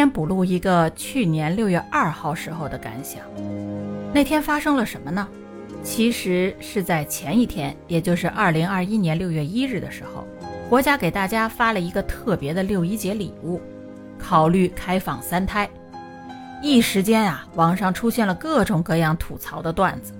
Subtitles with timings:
[0.00, 3.20] 天补录一个去年六月二号时候的感想。
[4.14, 5.28] 那天发生了什么呢？
[5.82, 10.26] 其实是在前一天，也就是二零二一年六月一日的时候，
[10.70, 13.60] 国家给大家发了一个特别的六一节礼物，
[14.18, 15.68] 考虑开放三胎。
[16.62, 20.14] 一时间啊，网上出现了各种各样吐槽的段子。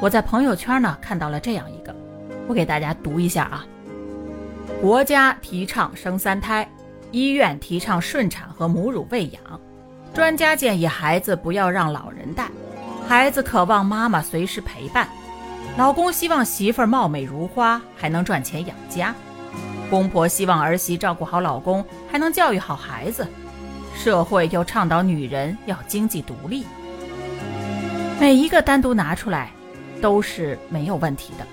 [0.00, 1.92] 我在朋友圈呢看到了这样一个，
[2.46, 3.66] 我给大家读一下啊。
[4.80, 6.68] 国家提倡生三胎，
[7.14, 9.40] 医院提倡顺产和母乳喂养，
[10.12, 12.48] 专家建议孩子不要让老人带。
[13.06, 15.06] 孩子渴望妈妈随时陪伴，
[15.78, 19.14] 老公希望媳妇儿貌美如花，还能赚钱养家；
[19.88, 23.22] 公婆希望儿媳照顾好老公，还能教育好孩子；
[23.94, 26.66] 社会又倡导女人要经济独立。
[28.18, 29.52] 每一个单独拿出来，
[30.02, 31.46] 都是没有问题的，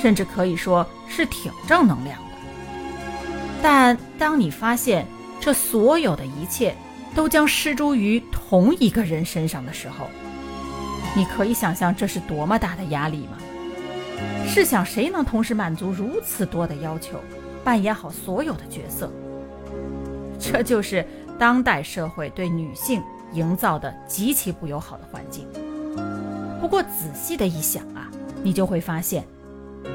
[0.00, 2.16] 甚至可以说是挺正能量。
[3.62, 5.06] 但当你发现
[5.40, 6.74] 这所有的一切
[7.14, 10.06] 都将施诸于同一个人身上的时候，
[11.16, 13.38] 你可以想象这是多么大的压力吗？
[14.46, 17.18] 试想，谁能同时满足如此多的要求，
[17.64, 19.10] 扮演好所有的角色？
[20.38, 21.06] 这就是
[21.38, 23.02] 当代社会对女性
[23.32, 25.46] 营造的极其不友好的环境。
[26.60, 28.10] 不过仔细的一想啊，
[28.42, 29.24] 你就会发现，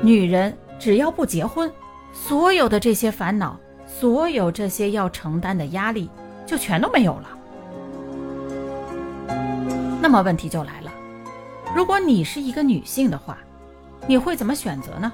[0.01, 1.71] 女人只要不结婚，
[2.15, 6.09] 所有的这些烦恼，所有这些要承担的压力，
[6.45, 7.29] 就全都没有了。
[10.01, 10.91] 那么问题就来了。
[11.75, 13.37] 如果你是一个女性的话，
[14.07, 15.11] 你会怎么选择呢？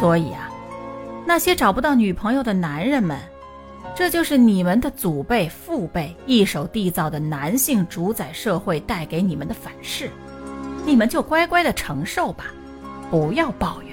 [0.00, 0.48] 所以啊，
[1.26, 3.18] 那些找不到女朋友的男人们，
[3.94, 10.10] 这就是你们的祖辈、父辈一手缔造的男性主宰社会带给你们的反噬，
[10.86, 12.46] 你们就乖乖的承受吧，
[13.10, 13.87] 不要抱怨。